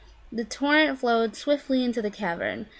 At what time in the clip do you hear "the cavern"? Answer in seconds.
2.01-2.65